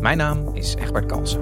[0.00, 1.40] Mijn naam is Egbert Kalsen.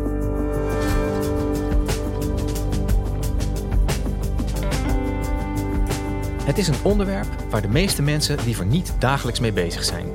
[6.44, 10.06] Het is een onderwerp waar de meeste mensen liever niet dagelijks mee bezig zijn.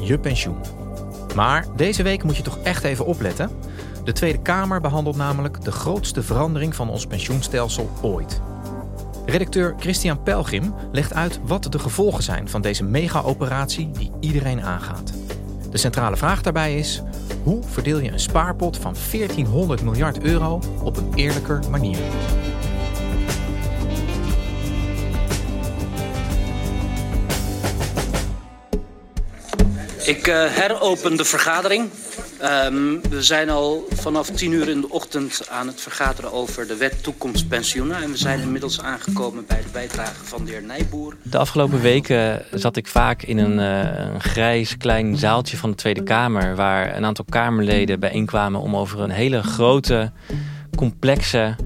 [0.00, 0.56] Je pensioen.
[1.34, 3.50] Maar deze week moet je toch echt even opletten.
[4.04, 8.40] De Tweede Kamer behandelt namelijk de grootste verandering van ons pensioenstelsel ooit.
[9.26, 15.12] Redacteur Christian Pelgrim legt uit wat de gevolgen zijn van deze mega-operatie die iedereen aangaat.
[15.70, 17.02] De centrale vraag daarbij is:
[17.42, 21.98] hoe verdeel je een spaarpot van 1400 miljard euro op een eerlijker manier?
[30.06, 31.90] Ik uh, heropen de vergadering.
[32.46, 36.76] Um, we zijn al vanaf tien uur in de ochtend aan het vergaderen over de
[36.76, 38.02] wet toekomstpensioenen.
[38.02, 41.16] En we zijn inmiddels aangekomen bij de bijdrage van de heer Nijboer.
[41.22, 45.76] De afgelopen weken zat ik vaak in een, uh, een grijs klein zaaltje van de
[45.76, 46.56] Tweede Kamer...
[46.56, 50.12] waar een aantal Kamerleden bijeenkwamen om over een hele grote,
[50.76, 51.56] complexe...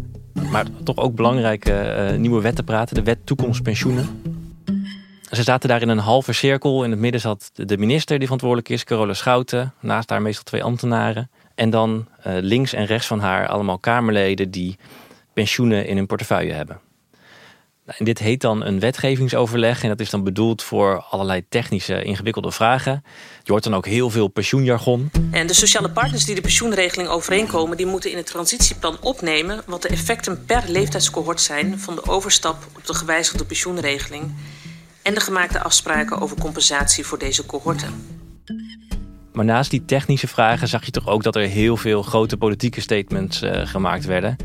[0.51, 2.95] maar toch ook belangrijke uh, nieuwe wet te praten.
[2.95, 4.09] De wet toekomstpensioenen.
[5.31, 6.85] Ze zaten daar in een halve cirkel.
[6.85, 9.75] In het midden zat de minister die verantwoordelijk is, Carola Schouten.
[9.81, 11.31] Naast haar meestal twee ambtenaren.
[11.55, 14.79] En dan uh, links en rechts van haar allemaal Kamerleden die
[15.33, 16.81] pensioenen in hun portefeuille hebben.
[17.85, 19.83] Nou, dit heet dan een wetgevingsoverleg.
[19.83, 23.05] En dat is dan bedoeld voor allerlei technische, ingewikkelde vragen.
[23.43, 25.11] Je hoort dan ook heel veel pensioenjargon.
[25.31, 27.77] En de sociale partners die de pensioenregeling overeenkomen...
[27.77, 29.63] die moeten in het transitieplan opnemen...
[29.67, 31.79] wat de effecten per leeftijdscohort zijn...
[31.79, 34.33] van de overstap op de gewijzigde pensioenregeling
[35.11, 37.95] en de gemaakte afspraken over compensatie voor deze cohorten.
[39.33, 42.81] Maar naast die technische vragen zag je toch ook dat er heel veel grote politieke
[42.81, 44.37] statements uh, gemaakt werden.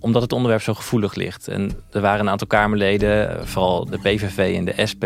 [0.00, 1.48] Omdat het onderwerp zo gevoelig ligt.
[1.48, 5.04] En er waren een aantal Kamerleden, vooral de PVV en de SP,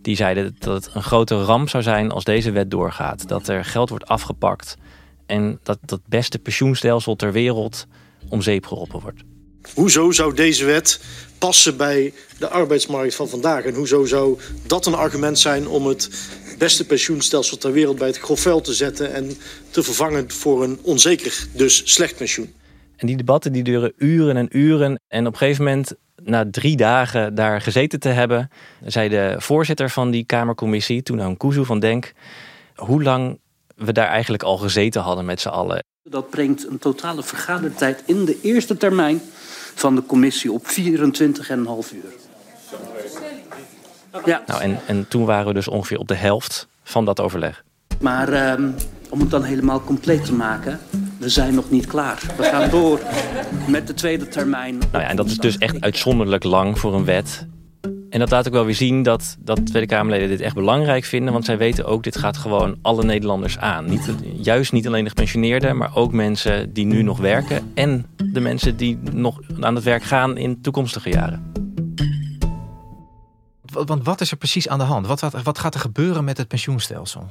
[0.00, 3.28] die zeiden dat het een grote ramp zou zijn als deze wet doorgaat.
[3.28, 4.76] Dat er geld wordt afgepakt
[5.26, 7.86] en dat het beste pensioenstelsel ter wereld
[8.28, 9.22] om zeep geholpen wordt.
[9.74, 11.00] Hoezo zou deze wet
[11.38, 13.64] passen bij de arbeidsmarkt van vandaag?
[13.64, 16.10] En hoezo zou dat een argument zijn om het
[16.58, 19.36] beste pensioenstelsel ter wereld bij het grofveld te zetten en
[19.70, 22.52] te vervangen voor een onzeker, dus slecht pensioen?
[22.96, 25.00] En die debatten die duren uren en uren.
[25.08, 28.50] En op een gegeven moment, na drie dagen daar gezeten te hebben,
[28.84, 32.12] zei de voorzitter van die Kamercommissie, toen Kuzu van Denk,
[32.74, 33.40] hoe lang
[33.76, 35.84] we daar eigenlijk al gezeten hadden met z'n allen.
[36.02, 39.20] Dat brengt een totale vergadertijd in de eerste termijn
[39.74, 40.72] van de commissie op 24,5
[41.94, 42.12] uur.
[44.24, 44.42] Ja.
[44.46, 47.64] Nou, en, en toen waren we dus ongeveer op de helft van dat overleg.
[48.00, 48.74] Maar um,
[49.08, 50.80] om het dan helemaal compleet te maken,
[51.18, 52.22] we zijn nog niet klaar.
[52.36, 53.00] We gaan door
[53.68, 54.78] met de tweede termijn.
[54.78, 57.46] Nou ja, en dat is dus echt uitzonderlijk lang voor een wet.
[58.12, 61.32] En dat laat ook wel weer zien dat, dat Tweede Kamerleden dit echt belangrijk vinden.
[61.32, 63.84] Want zij weten ook, dit gaat gewoon alle Nederlanders aan.
[63.84, 67.72] Niet, juist niet alleen de gepensioneerden, maar ook mensen die nu nog werken.
[67.74, 71.52] En de mensen die nog aan het werk gaan in toekomstige jaren.
[73.62, 75.06] Want wat is er precies aan de hand?
[75.06, 77.28] Wat, wat, wat gaat er gebeuren met het pensioenstelsel?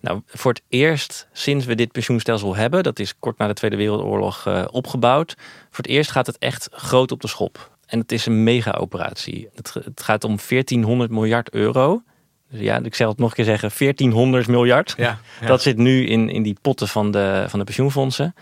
[0.00, 3.76] Nou, voor het eerst sinds we dit pensioenstelsel hebben, dat is kort na de Tweede
[3.76, 5.34] Wereldoorlog uh, opgebouwd.
[5.70, 7.78] Voor het eerst gaat het echt groot op de schop.
[7.90, 9.48] En het is een mega-operatie.
[9.54, 12.02] Het, het, gaat om 1400 miljard euro.
[12.50, 14.94] Dus ja, ik zal het nog een keer zeggen, 1400 miljard.
[14.96, 15.46] Ja, ja.
[15.52, 18.34] Dat zit nu in, in die potten van de, van de pensioenfondsen.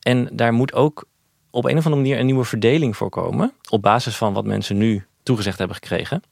[0.00, 1.04] En daar moet ook
[1.50, 3.52] op een of andere manier een nieuwe verdeling voor komen.
[3.70, 6.22] Op basis van wat mensen nu toegezegd hebben gekregen.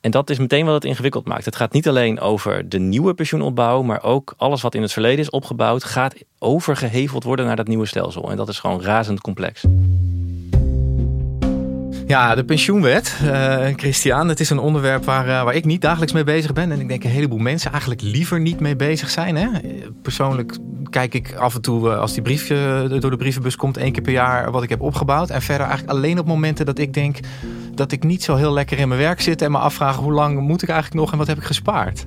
[0.00, 1.44] En dat is meteen wat het ingewikkeld maakt.
[1.44, 5.18] Het gaat niet alleen over de nieuwe pensioenopbouw, maar ook alles wat in het verleden
[5.18, 8.30] is opgebouwd, gaat overgeheveld worden naar dat nieuwe stelsel.
[8.30, 9.64] En dat is gewoon razend complex.
[12.06, 14.28] Ja, de pensioenwet, uh, Christian.
[14.28, 16.72] Het is een onderwerp waar, uh, waar ik niet dagelijks mee bezig ben.
[16.72, 19.36] En ik denk een heleboel mensen eigenlijk liever niet mee bezig zijn.
[19.36, 19.48] Hè?
[20.02, 20.58] Persoonlijk
[20.90, 22.46] kijk ik af en toe, uh, als die brief
[23.00, 25.30] door de brievenbus komt, één keer per jaar wat ik heb opgebouwd.
[25.30, 27.18] En verder eigenlijk alleen op momenten dat ik denk
[27.74, 29.42] dat ik niet zo heel lekker in mijn werk zit.
[29.42, 32.06] En me afvraag hoe lang moet ik eigenlijk nog en wat heb ik gespaard.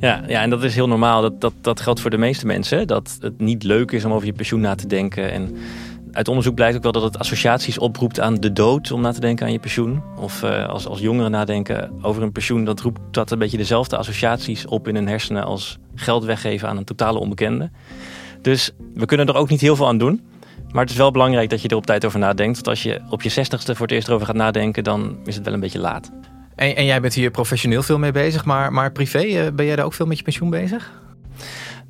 [0.00, 1.22] Ja, ja, en dat is heel normaal.
[1.22, 2.86] Dat, dat, dat geldt voor de meeste mensen.
[2.86, 5.32] Dat het niet leuk is om over je pensioen na te denken.
[5.32, 5.56] En
[6.12, 9.20] uit onderzoek blijkt ook wel dat het associaties oproept aan de dood om na te
[9.20, 10.02] denken aan je pensioen.
[10.16, 13.96] Of uh, als, als jongeren nadenken over een pensioen, dat roept dat een beetje dezelfde
[13.96, 17.70] associaties op in hun hersenen als geld weggeven aan een totale onbekende.
[18.42, 20.20] Dus we kunnen er ook niet heel veel aan doen.
[20.70, 22.54] Maar het is wel belangrijk dat je er op tijd over nadenkt.
[22.54, 25.44] Want als je op je zestigste voor het eerst erover gaat nadenken, dan is het
[25.44, 26.10] wel een beetje laat.
[26.54, 29.76] En, en jij bent hier professioneel veel mee bezig, maar, maar privé, eh, ben jij
[29.76, 30.92] daar ook veel met je pensioen bezig?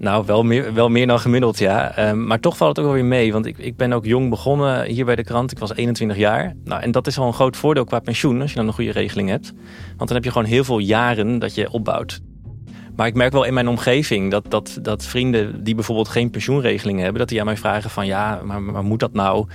[0.02, 1.96] Nou, wel meer, wel meer dan gemiddeld, ja.
[1.96, 3.32] Ehm, maar toch valt het ook wel weer mee.
[3.32, 5.52] Want ik, ik ben ook jong begonnen hier bij de krant.
[5.52, 6.54] Ik was 21 jaar.
[6.64, 8.92] Nou, en dat is al een groot voordeel qua pensioen, als je dan een goede
[8.92, 9.52] regeling hebt.
[9.96, 12.20] Want dan heb je gewoon heel veel jaren dat je opbouwt.
[12.96, 17.00] Maar ik merk wel in mijn omgeving dat, dat, dat vrienden die bijvoorbeeld geen pensioenregeling
[17.00, 19.46] hebben, dat die aan mij vragen van ja, maar, maar moet dat nou?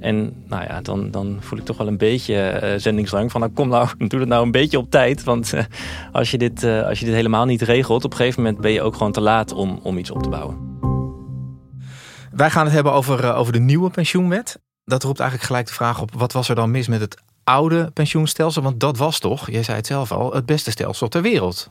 [0.00, 3.52] En nou ja, dan, dan voel ik toch wel een beetje uh, zendingsdrang van nou
[3.52, 5.24] kom nou, doe het nou een beetje op tijd.
[5.24, 5.64] Want uh,
[6.12, 8.72] als, je dit, uh, als je dit helemaal niet regelt, op een gegeven moment ben
[8.72, 10.74] je ook gewoon te laat om, om iets op te bouwen.
[12.32, 14.60] Wij gaan het hebben over, over de nieuwe pensioenwet.
[14.84, 17.90] Dat roept eigenlijk gelijk de vraag op, wat was er dan mis met het oude
[17.92, 18.62] pensioenstelsel?
[18.62, 21.70] Want dat was toch, jij zei het zelf al, het beste stelsel ter wereld.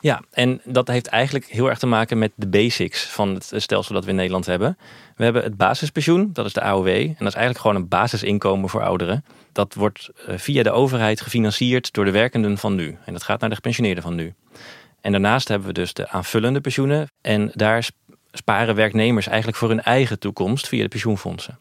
[0.00, 3.94] Ja, en dat heeft eigenlijk heel erg te maken met de basics van het stelsel
[3.94, 4.78] dat we in Nederland hebben.
[5.16, 6.88] We hebben het basispensioen, dat is de AOW.
[6.88, 9.24] En dat is eigenlijk gewoon een basisinkomen voor ouderen.
[9.52, 12.98] Dat wordt eh, via de overheid gefinancierd door de werkenden van nu.
[13.04, 14.34] En dat gaat naar de gepensioneerden van nu.
[15.00, 17.08] En daarnaast hebben we dus de aanvullende pensioenen.
[17.20, 17.88] En daar
[18.32, 21.58] sparen werknemers eigenlijk voor hun eigen toekomst via de pensioenfondsen.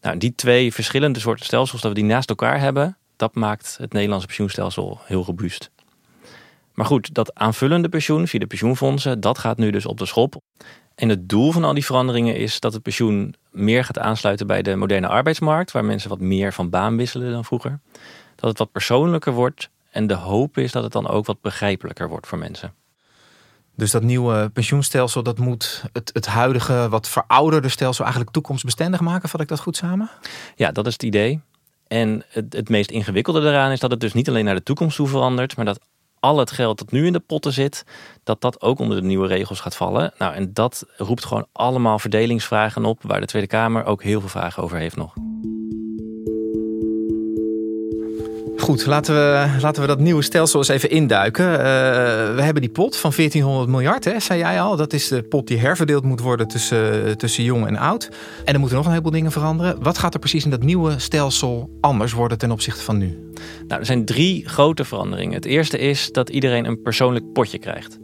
[0.00, 3.92] Nou, die twee verschillende soorten stelsels, dat we die naast elkaar hebben, dat maakt het
[3.92, 5.70] Nederlandse pensioenstelsel heel robuust.
[6.80, 10.40] Maar goed, dat aanvullende pensioen via de pensioenfondsen, dat gaat nu dus op de schop.
[10.94, 14.62] En het doel van al die veranderingen is dat het pensioen meer gaat aansluiten bij
[14.62, 17.80] de moderne arbeidsmarkt, waar mensen wat meer van baan wisselen dan vroeger.
[18.36, 22.08] Dat het wat persoonlijker wordt en de hoop is dat het dan ook wat begrijpelijker
[22.08, 22.74] wordt voor mensen.
[23.74, 29.28] Dus dat nieuwe pensioenstelsel, dat moet het, het huidige, wat verouderde stelsel eigenlijk toekomstbestendig maken,
[29.28, 30.10] vat ik dat goed samen?
[30.56, 31.40] Ja, dat is het idee.
[31.86, 34.96] En het, het meest ingewikkelde daaraan is dat het dus niet alleen naar de toekomst
[34.96, 35.80] toe verandert, maar dat
[36.20, 37.84] al het geld dat nu in de potten zit,
[38.24, 40.12] dat dat ook onder de nieuwe regels gaat vallen.
[40.18, 44.28] Nou, en dat roept gewoon allemaal verdelingsvragen op, waar de Tweede Kamer ook heel veel
[44.28, 45.14] vragen over heeft nog.
[48.60, 51.44] Goed, laten we, laten we dat nieuwe stelsel eens even induiken.
[51.44, 51.58] Uh,
[52.34, 54.76] we hebben die pot van 1400 miljard, hè, zei jij al.
[54.76, 58.08] Dat is de pot die herverdeeld moet worden tussen, tussen jong en oud.
[58.44, 59.82] En er moeten nog een heleboel dingen veranderen.
[59.82, 63.30] Wat gaat er precies in dat nieuwe stelsel anders worden ten opzichte van nu?
[63.66, 65.34] Nou, er zijn drie grote veranderingen.
[65.34, 67.98] Het eerste is dat iedereen een persoonlijk potje krijgt.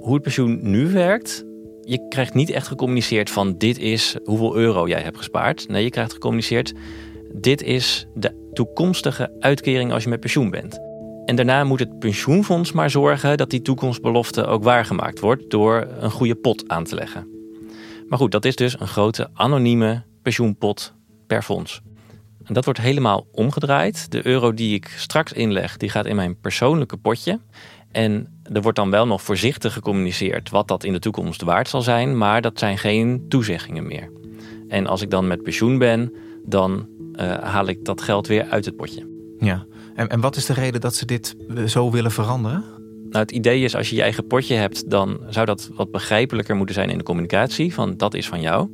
[0.00, 1.44] Hoe het pensioen nu werkt,
[1.82, 5.68] je krijgt niet echt gecommuniceerd van dit is hoeveel euro jij hebt gespaard.
[5.68, 6.72] Nee, je krijgt gecommuniceerd
[7.36, 10.80] dit is de toekomstige uitkering als je met pensioen bent.
[11.24, 16.10] En daarna moet het pensioenfonds maar zorgen dat die toekomstbelofte ook waargemaakt wordt door een
[16.10, 17.28] goede pot aan te leggen.
[18.08, 20.94] Maar goed, dat is dus een grote anonieme pensioenpot
[21.26, 21.80] per fonds.
[22.44, 24.10] En dat wordt helemaal omgedraaid.
[24.10, 27.40] De euro die ik straks inleg, die gaat in mijn persoonlijke potje.
[27.92, 31.82] En er wordt dan wel nog voorzichtig gecommuniceerd wat dat in de toekomst waard zal
[31.82, 34.10] zijn, maar dat zijn geen toezeggingen meer.
[34.68, 38.64] En als ik dan met pensioen ben, dan uh, haal ik dat geld weer uit
[38.64, 39.06] het potje.
[39.38, 42.64] Ja, en, en wat is de reden dat ze dit eh, zo willen veranderen?
[43.10, 46.56] Nou, het idee is als je je eigen potje hebt, dan zou dat wat begrijpelijker
[46.56, 47.74] moeten zijn in de communicatie.
[47.74, 48.68] Van dat is van jou.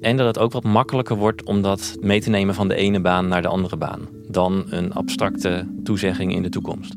[0.00, 3.00] En dat het ook wat makkelijker wordt om dat mee te nemen van de ene
[3.00, 4.08] baan naar de andere baan.
[4.28, 6.94] Dan een abstracte toezegging in de toekomst.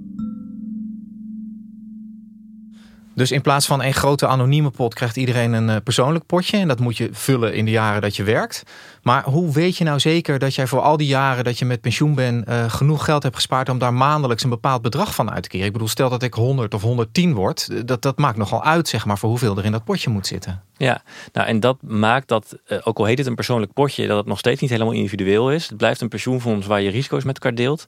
[3.22, 6.58] Dus in plaats van een grote anonieme pot krijgt iedereen een eh, persoonlijk potje.
[6.58, 8.64] En dat moet je vullen in de jaren dat je werkt.
[9.02, 11.82] Maar hoe weet je nou zeker dat jij voor al die jaren dat je met
[11.82, 12.50] pensioen bent...
[12.50, 15.66] Uh, genoeg geld hebt gespaard om daar maandelijks een bepaald bedrag van uit te keren?
[15.66, 17.68] Ik bedoel, stel dat ik 100 of 110 word.
[17.72, 20.28] Eh, dat, dat maakt nogal uit, zeg maar, voor hoeveel er in dat potje moet
[20.28, 20.62] zitten.
[20.78, 21.02] Ja,
[21.34, 24.08] nou en dat maakt dat, ook al heet het een persoonlijk potje...
[24.08, 25.68] dat het nog steeds niet helemaal individueel is.
[25.68, 27.88] Het blijft een pensioenfonds waar je risico's met elkaar deelt.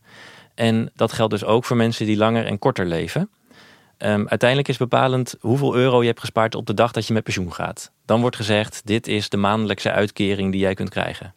[0.56, 3.30] En dat geldt dus ook voor mensen die langer en korter leven...
[4.06, 7.24] Um, uiteindelijk is bepalend hoeveel euro je hebt gespaard op de dag dat je met
[7.24, 7.92] pensioen gaat.
[8.06, 11.34] Dan wordt gezegd, dit is de maandelijkse uitkering die jij kunt krijgen.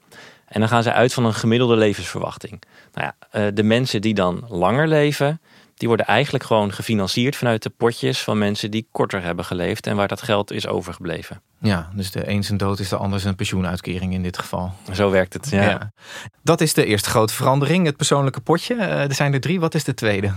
[0.47, 2.63] En dan gaan ze uit van een gemiddelde levensverwachting.
[2.93, 5.41] Nou ja, uh, de mensen die dan langer leven,
[5.75, 9.97] die worden eigenlijk gewoon gefinancierd vanuit de potjes van mensen die korter hebben geleefd en
[9.97, 11.41] waar dat geld is overgebleven.
[11.61, 14.73] Ja, dus de een zijn dood is de ander zijn pensioenuitkering in dit geval.
[14.93, 15.93] Zo werkt het, ja.
[16.43, 18.75] Dat is de eerste grote verandering, het persoonlijke potje.
[18.75, 20.33] Eh, er zijn er drie, wat is de tweede?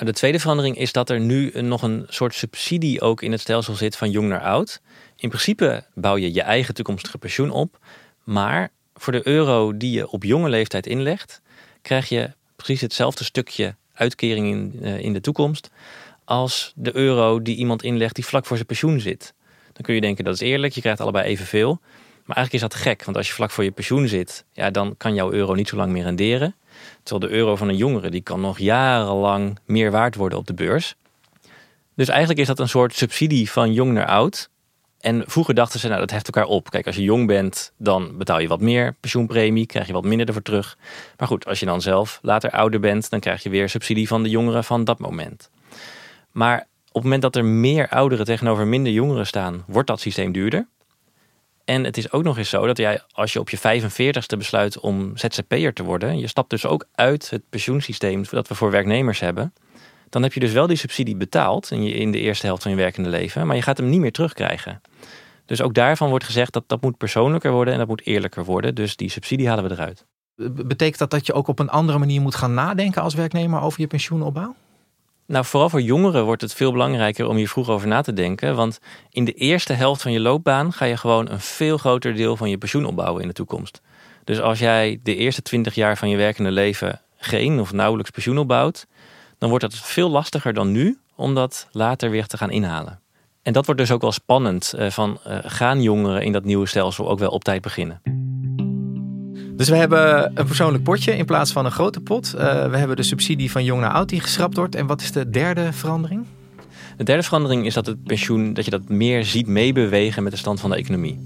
[0.00, 3.40] Nou, de tweede verandering is dat er nu nog een soort subsidie ook in het
[3.40, 4.80] stelsel zit van jong naar oud.
[5.16, 7.78] In principe bouw je je eigen toekomstige pensioen op,
[8.24, 11.40] maar voor de euro die je op jonge leeftijd inlegt,
[11.82, 15.70] krijg je precies hetzelfde stukje uitkering in, eh, in de toekomst
[16.24, 19.34] als de euro die iemand inlegt die vlak voor zijn pensioen zit.
[19.72, 21.78] Dan kun je denken dat is eerlijk, je krijgt allebei evenveel.
[22.24, 24.96] Maar eigenlijk is dat gek, want als je vlak voor je pensioen zit, ja, dan
[24.96, 26.54] kan jouw euro niet zo lang meer renderen.
[27.02, 30.54] Terwijl de euro van een jongere die kan nog jarenlang meer waard worden op de
[30.54, 30.94] beurs.
[31.94, 34.50] Dus eigenlijk is dat een soort subsidie van jong naar oud.
[35.00, 36.70] En vroeger dachten ze, nou dat heft elkaar op.
[36.70, 40.26] Kijk, als je jong bent, dan betaal je wat meer pensioenpremie, krijg je wat minder
[40.26, 40.78] ervoor terug.
[41.16, 44.22] Maar goed, als je dan zelf later ouder bent, dan krijg je weer subsidie van
[44.22, 45.50] de jongeren van dat moment.
[46.30, 46.58] Maar
[46.88, 50.66] op het moment dat er meer ouderen tegenover minder jongeren staan, wordt dat systeem duurder.
[51.64, 54.78] En het is ook nog eens zo dat jij, als je op je 45ste besluit
[54.78, 59.20] om ZZP'er te worden, je stapt dus ook uit het pensioensysteem dat we voor werknemers
[59.20, 59.52] hebben.
[60.08, 63.08] Dan heb je dus wel die subsidie betaald in, de eerste helft van je werkende
[63.08, 64.80] leven, maar je gaat hem niet meer terugkrijgen.
[65.46, 68.74] Dus ook daarvan wordt gezegd dat dat moet persoonlijker worden en dat moet eerlijker worden.
[68.74, 70.06] Dus die subsidie halen we eruit.
[70.66, 73.80] Betekent dat dat je ook op een andere manier moet gaan nadenken als werknemer over
[73.80, 74.54] je pensioenopbouw?
[75.30, 78.56] Nou, vooral voor jongeren wordt het veel belangrijker om hier vroeg over na te denken.
[78.56, 78.78] Want
[79.10, 82.50] in de eerste helft van je loopbaan ga je gewoon een veel groter deel van
[82.50, 83.80] je pensioen opbouwen in de toekomst.
[84.24, 88.38] Dus als jij de eerste twintig jaar van je werkende leven geen of nauwelijks pensioen
[88.38, 88.86] opbouwt,
[89.38, 93.00] dan wordt het veel lastiger dan nu om dat later weer te gaan inhalen.
[93.42, 94.72] En dat wordt dus ook wel spannend.
[94.72, 98.19] Eh, van uh, gaan jongeren in dat nieuwe stelsel ook wel op tijd beginnen?
[99.60, 102.34] Dus we hebben een persoonlijk potje in plaats van een grote pot.
[102.34, 102.40] Uh,
[102.70, 104.74] we hebben de subsidie van jong naar oud die geschrapt wordt.
[104.74, 106.26] En wat is de derde verandering?
[106.96, 110.38] De derde verandering is dat het pensioen dat je dat meer ziet meebewegen met de
[110.38, 111.18] stand van de economie.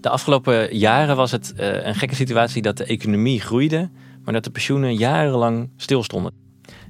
[0.00, 3.90] De afgelopen jaren was het uh, een gekke situatie dat de economie groeide,
[4.24, 6.32] maar dat de pensioenen jarenlang stilstonden.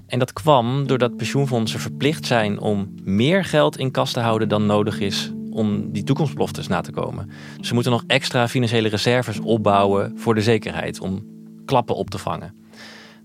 [0.07, 4.67] En dat kwam doordat pensioenfondsen verplicht zijn om meer geld in kas te houden dan
[4.67, 7.31] nodig is om die toekomstbeloftes na te komen.
[7.61, 11.26] Ze moeten nog extra financiële reserves opbouwen voor de zekerheid, om
[11.64, 12.55] klappen op te vangen.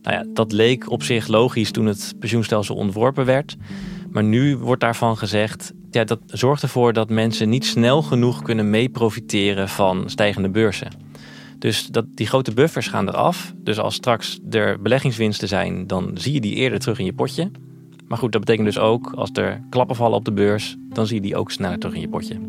[0.02, 3.56] Nou ja, dat leek op zich logisch toen het pensioenstelsel ontworpen werd.
[4.12, 8.70] Maar nu wordt daarvan gezegd, ja, dat zorgt ervoor dat mensen niet snel genoeg kunnen
[8.70, 10.92] meeprofiteren van stijgende beurzen.
[11.60, 13.54] Dus dat, die grote buffers gaan eraf.
[13.58, 17.52] Dus als straks er beleggingswinsten zijn, dan zie je die eerder terug in je potje.
[18.14, 21.16] Maar goed, dat betekent dus ook als er klappen vallen op de beurs, dan zie
[21.16, 22.40] je die ook sneller terug in je potje.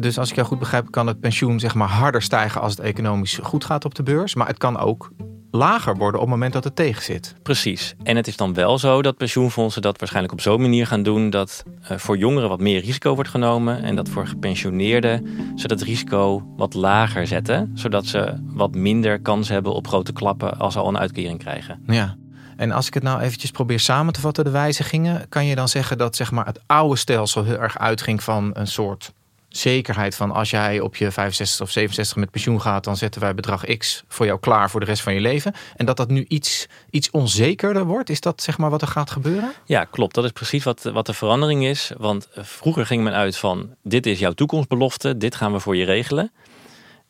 [0.00, 2.80] dus als ik jou goed begrijp, kan het pensioen zeg maar harder stijgen als het
[2.80, 4.34] economisch goed gaat op de beurs.
[4.34, 5.10] Maar het kan ook
[5.50, 7.34] lager worden op het moment dat het tegen zit.
[7.42, 7.94] Precies.
[8.02, 11.30] En het is dan wel zo dat pensioenfondsen dat waarschijnlijk op zo'n manier gaan doen
[11.30, 15.80] dat uh, voor jongeren wat meer risico wordt genomen en dat voor gepensioneerden ze dat
[15.80, 20.80] risico wat lager zetten, zodat ze wat minder kans hebben op grote klappen als ze
[20.80, 21.82] al een uitkering krijgen.
[21.86, 22.16] Ja.
[22.60, 25.68] En als ik het nou eventjes probeer samen te vatten, de wijzigingen, kan je dan
[25.68, 29.12] zeggen dat zeg maar, het oude stelsel heel erg uitging van een soort
[29.48, 33.34] zekerheid van als jij op je 65 of 67 met pensioen gaat, dan zetten wij
[33.34, 35.54] bedrag X voor jou klaar voor de rest van je leven.
[35.76, 39.10] En dat dat nu iets, iets onzekerder wordt, is dat zeg maar wat er gaat
[39.10, 39.52] gebeuren?
[39.64, 40.14] Ja, klopt.
[40.14, 41.92] Dat is precies wat, wat de verandering is.
[41.98, 45.84] Want vroeger ging men uit van dit is jouw toekomstbelofte, dit gaan we voor je
[45.84, 46.32] regelen.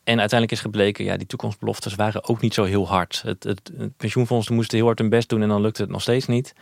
[0.03, 3.21] En uiteindelijk is gebleken, ja, die toekomstbeloftes waren ook niet zo heel hard.
[3.25, 6.01] Het, het, het pensioenfondsen moesten heel hard hun best doen en dan lukte het nog
[6.01, 6.53] steeds niet.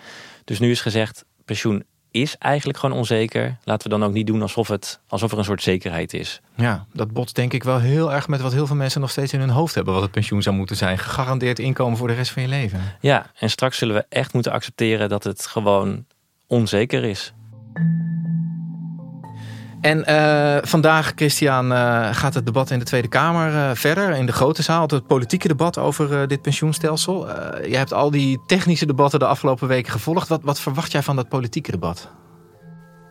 [0.43, 3.58] Dus nu is gezegd, pensioen is eigenlijk gewoon onzeker.
[3.63, 6.41] Laten we dan ook niet doen alsof, het, alsof er een soort zekerheid is.
[6.55, 9.34] Ja, dat botst denk ik wel heel erg met wat heel veel mensen nog steeds
[9.34, 9.93] in hun hoofd hebben.
[9.93, 10.98] Wat het pensioen zou moeten zijn.
[10.98, 12.81] Gegarandeerd inkomen voor de rest van je leven.
[13.00, 16.05] Ja, en straks zullen we echt moeten accepteren dat het gewoon
[16.48, 17.34] onzeker is.
[19.81, 24.09] En uh, vandaag, Christian, uh, gaat het debat in de Tweede Kamer uh, verder.
[24.09, 27.27] In de grote zaal, het politieke debat over dit pensioenstelsel.
[27.67, 30.27] je hebt al die technische debatten de afgelopen weken gevolgd.
[30.27, 32.09] Wat, wat verwacht jij van dat politieke debat?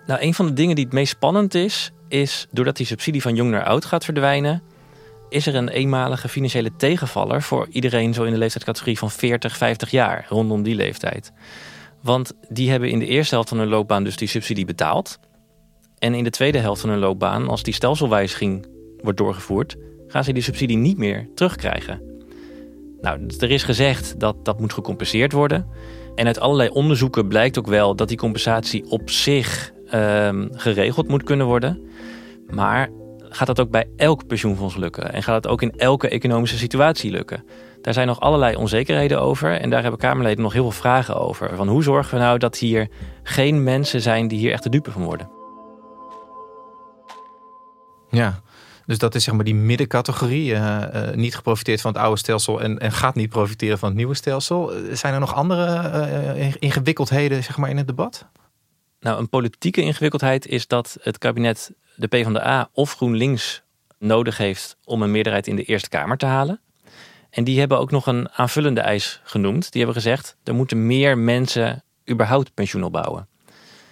[0.07, 3.35] Nou, een van de dingen die het meest spannend is, is doordat die subsidie van
[3.35, 4.63] jong naar oud gaat verdwijnen,
[5.29, 9.91] is er een eenmalige financiële tegenvaller voor iedereen zo in de leeftijdscategorie van 40, 50
[9.91, 11.33] jaar, rondom die leeftijd.
[12.03, 15.19] Want die hebben in de eerste helft van hun loopbaan dus die subsidie betaald.
[15.99, 18.67] En in de tweede helft van hun loopbaan, als die stelselwijziging
[19.03, 19.77] wordt doorgevoerd,
[20.07, 22.03] gaan ze die subsidie niet meer terugkrijgen.
[23.01, 25.67] Nou, er is gezegd dat dat moet gecompenseerd worden.
[26.15, 31.23] En uit allerlei onderzoeken blijkt ook wel dat die compensatie op zich ehm, geregeld moet
[31.23, 31.81] kunnen worden.
[32.51, 32.89] Maar
[33.21, 35.13] gaat dat ook bij elk pensioenfonds lukken?
[35.13, 37.45] En gaat het ook in elke economische situatie lukken?
[37.83, 39.61] Daar zijn nog allerlei onzekerheden over.
[39.61, 41.57] En daar hebben Kamerleden nog heel veel vragen over.
[41.57, 42.89] Van hoe zorgen we nou dat hier
[43.23, 45.38] geen mensen zijn die hier echt de dupe van worden?
[48.11, 48.41] Ja,
[48.87, 50.51] dus dat is zeg maar die middencategorie.
[50.51, 53.97] Uh, uh, niet geprofiteerd van het oude stelsel en, en gaat niet profiteren van het
[53.97, 54.73] nieuwe stelsel.
[54.93, 58.27] Zijn er nog andere ingewikkeldheden zeg maar, in het debat?
[59.01, 63.63] Nou, een politieke ingewikkeldheid is dat het kabinet de PvdA of GroenLinks
[63.99, 66.61] nodig heeft om een meerderheid in de Eerste Kamer te halen.
[67.31, 69.73] En die hebben ook nog een aanvullende eis genoemd.
[69.73, 73.29] Die hebben gezegd, er moeten meer mensen überhaupt pensioen opbouwen.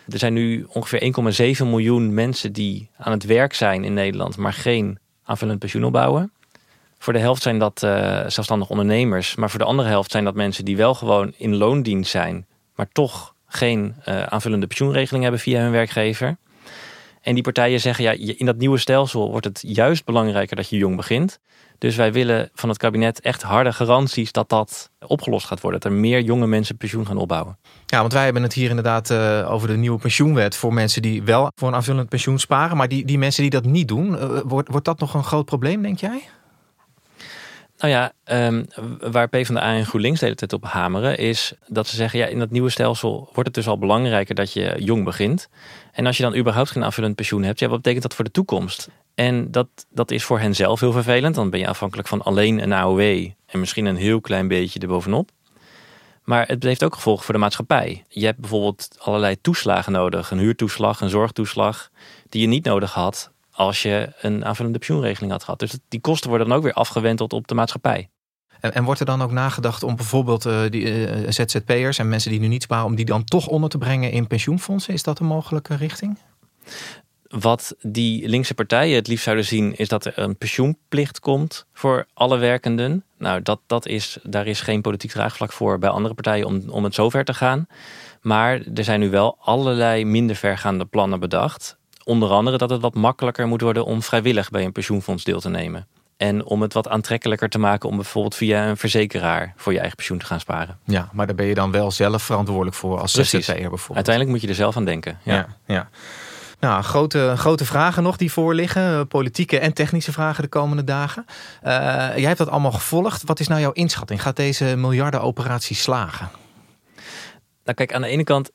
[0.08, 4.52] Er zijn nu ongeveer 1,7 miljoen mensen die aan het werk zijn in Nederland, maar
[4.52, 6.32] geen aanvullend pensioen opbouwen.
[6.98, 7.90] Voor de helft zijn dat uh,
[8.26, 12.10] zelfstandig ondernemers, maar voor de andere helft zijn dat mensen die wel gewoon in loondienst
[12.10, 16.36] zijn, maar toch geen uh, aanvullende pensioenregeling hebben via hun werkgever.
[17.26, 20.76] En die partijen zeggen, ja, in dat nieuwe stelsel wordt het juist belangrijker dat je
[20.76, 21.38] jong begint.
[21.78, 25.80] Dus wij willen van het kabinet echt harde garanties dat dat opgelost gaat worden.
[25.80, 27.58] Dat er meer jonge mensen pensioen gaan opbouwen.
[27.86, 31.22] Ja, want wij hebben het hier inderdaad uh, over de nieuwe pensioenwet voor mensen die
[31.22, 32.76] wel voor een aanvullend pensioen sparen.
[32.76, 35.44] Maar die, die mensen die dat niet doen, uh, wordt, wordt dat nog een groot
[35.44, 36.22] probleem, denk jij?
[37.78, 38.12] Nou ja,
[38.46, 38.66] um,
[39.00, 42.38] waar PvdA en GroenLinks de hele tijd op hameren, is dat ze zeggen: ja, in
[42.38, 45.48] dat nieuwe stelsel wordt het dus al belangrijker dat je jong begint.
[45.92, 48.30] En als je dan überhaupt geen aanvullend pensioen hebt, ja, wat betekent dat voor de
[48.30, 48.88] toekomst?
[49.14, 51.34] En dat, dat is voor hen zelf heel vervelend.
[51.34, 53.00] Dan ben je afhankelijk van alleen een AOW
[53.46, 55.30] en misschien een heel klein beetje erbovenop.
[56.24, 58.04] Maar het heeft ook gevolgen voor de maatschappij.
[58.08, 60.30] Je hebt bijvoorbeeld allerlei toeslagen nodig.
[60.30, 61.90] Een huurtoeslag, een zorgtoeslag,
[62.28, 65.58] die je niet nodig had als je een aanvullende pensioenregeling had gehad.
[65.58, 68.08] Dus die kosten worden dan ook weer afgewenteld op de maatschappij.
[68.60, 72.30] En, en wordt er dan ook nagedacht om bijvoorbeeld uh, die uh, ZZP'ers en mensen
[72.30, 74.94] die nu niet sparen, om die dan toch onder te brengen in pensioenfondsen?
[74.94, 76.18] Is dat een mogelijke richting?
[77.28, 82.06] Wat die linkse partijen het liefst zouden zien, is dat er een pensioenplicht komt voor
[82.14, 83.04] alle werkenden.
[83.18, 86.84] Nou, dat, dat is, daar is geen politiek draagvlak voor bij andere partijen om, om
[86.84, 87.66] het zover te gaan.
[88.20, 91.76] Maar er zijn nu wel allerlei minder vergaande plannen bedacht.
[92.08, 95.48] Onder andere dat het wat makkelijker moet worden om vrijwillig bij een pensioenfonds deel te
[95.48, 95.86] nemen.
[96.16, 99.96] En om het wat aantrekkelijker te maken om bijvoorbeeld via een verzekeraar voor je eigen
[99.96, 100.78] pensioen te gaan sparen.
[100.84, 103.94] Ja, maar daar ben je dan wel zelf verantwoordelijk voor als ZZP'er bijvoorbeeld.
[103.94, 105.18] Uiteindelijk moet je er zelf aan denken.
[105.22, 105.46] Ja, ja.
[105.66, 105.88] ja.
[106.60, 109.08] Nou, grote, grote vragen nog die voor liggen.
[109.08, 111.24] Politieke en technische vragen de komende dagen.
[111.28, 111.70] Uh,
[112.16, 113.22] jij hebt dat allemaal gevolgd.
[113.24, 114.22] Wat is nou jouw inschatting?
[114.22, 116.30] Gaat deze miljardenoperatie slagen?
[117.64, 118.50] Nou kijk, aan de ene kant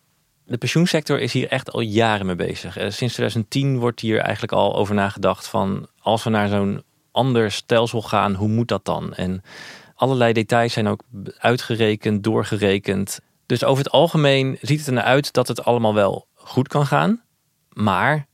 [0.52, 2.74] de pensioensector is hier echt al jaren mee bezig.
[2.74, 8.02] Sinds 2010 wordt hier eigenlijk al over nagedacht van als we naar zo'n ander stelsel
[8.02, 9.14] gaan, hoe moet dat dan?
[9.14, 9.44] En
[9.96, 11.04] allerlei details zijn ook
[11.38, 13.20] uitgerekend, doorgerekend.
[13.46, 16.86] Dus over het algemeen ziet het er naar uit dat het allemaal wel goed kan
[16.86, 17.22] gaan.
[17.70, 18.28] Maar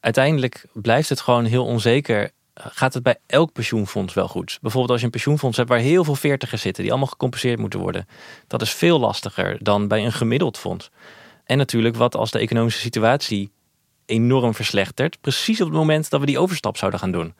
[0.00, 2.30] uiteindelijk blijft het gewoon heel onzeker.
[2.54, 4.58] Gaat het bij elk pensioenfonds wel goed?
[4.60, 7.80] Bijvoorbeeld als je een pensioenfonds hebt waar heel veel veertigers zitten, die allemaal gecompenseerd moeten
[7.80, 8.08] worden.
[8.46, 10.90] Dat is veel lastiger dan bij een gemiddeld fonds.
[11.44, 13.52] En natuurlijk wat als de economische situatie
[14.06, 17.34] enorm verslechtert, precies op het moment dat we die overstap zouden gaan doen.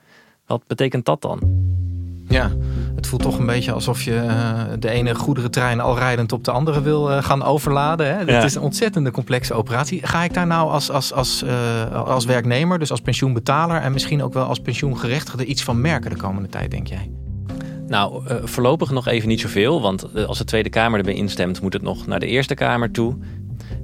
[0.45, 1.39] Wat betekent dat dan?
[2.27, 2.51] Ja,
[2.95, 6.51] het voelt toch een beetje alsof je uh, de ene goederentrein al rijdend op de
[6.51, 8.17] andere wil uh, gaan overladen.
[8.17, 10.07] Het is een ontzettende complexe operatie.
[10.07, 14.23] Ga ik daar nou als, als, als, uh, als werknemer, dus als pensioenbetaler en misschien
[14.23, 17.11] ook wel als pensioengerechtigde iets van merken de komende tijd, denk jij?
[17.87, 19.81] Nou, voorlopig nog even niet zoveel.
[19.81, 23.17] Want als de Tweede Kamer erbij instemt, moet het nog naar de Eerste Kamer toe.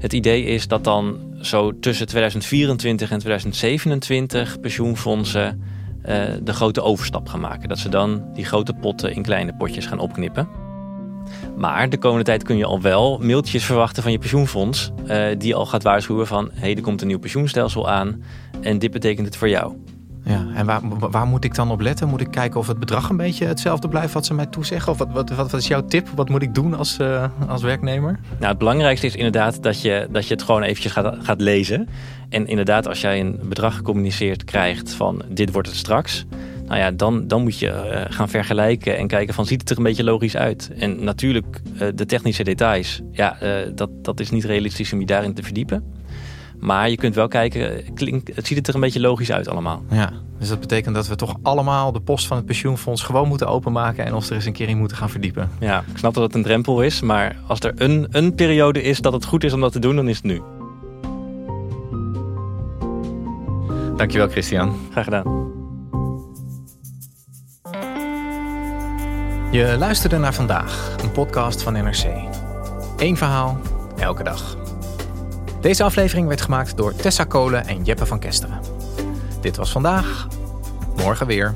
[0.01, 5.61] Het idee is dat dan zo tussen 2024 en 2027 pensioenfondsen
[6.05, 7.69] uh, de grote overstap gaan maken.
[7.69, 10.49] Dat ze dan die grote potten in kleine potjes gaan opknippen.
[11.57, 14.91] Maar de komende tijd kun je al wel mailtjes verwachten van je pensioenfonds.
[15.07, 18.23] Uh, die al gaat waarschuwen van hé, hey, er komt een nieuw pensioenstelsel aan.
[18.61, 19.75] En dit betekent het voor jou.
[20.23, 20.81] Ja, en waar,
[21.11, 22.07] waar moet ik dan op letten?
[22.07, 24.91] Moet ik kijken of het bedrag een beetje hetzelfde blijft wat ze mij toezeggen?
[24.91, 26.07] Of wat, wat, wat, is jouw tip?
[26.15, 28.19] Wat moet ik doen als, uh, als werknemer?
[28.37, 31.87] Nou, het belangrijkste is inderdaad dat je, dat je het gewoon eventjes gaat, gaat lezen.
[32.29, 36.25] En inderdaad, als jij een bedrag gecommuniceerd krijgt van dit wordt het straks.
[36.65, 39.77] Nou ja, dan, dan moet je uh, gaan vergelijken en kijken van ziet het er
[39.77, 40.71] een beetje logisch uit.
[40.77, 43.37] En natuurlijk, uh, de technische details, ja,
[43.75, 45.83] dat, dat is niet realistisch om je daarin te verdiepen.
[46.61, 49.83] Maar je kunt wel kijken, klink, het ziet er een beetje logisch uit allemaal.
[49.89, 53.47] Ja, dus dat betekent dat we toch allemaal de post van het pensioenfonds gewoon moeten
[53.47, 55.49] openmaken en ons er eens een keer in moeten gaan verdiepen.
[55.59, 58.99] Ja, ik snap dat het een drempel is, maar als er een, een periode is
[58.99, 60.41] dat het goed is om dat te doen, dan is het nu.
[63.97, 64.75] Dankjewel Christian.
[64.91, 65.49] Graag gedaan.
[69.51, 72.05] Je luisterde naar vandaag, een podcast van NRC.
[72.97, 73.59] Eén verhaal,
[73.97, 74.60] elke dag.
[75.61, 78.59] Deze aflevering werd gemaakt door Tessa Kolen en Jeppe van Kesteren.
[79.41, 80.27] Dit was vandaag.
[80.95, 81.55] Morgen weer.